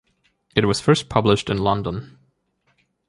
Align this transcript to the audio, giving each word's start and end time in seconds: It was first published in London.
It 0.55 0.65
was 0.65 0.81
first 0.81 1.09
published 1.09 1.47
in 1.47 1.59
London. 1.59 2.17